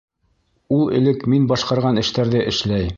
[0.77, 2.87] Ул элек мин башҡарған эштәрҙе эшләй.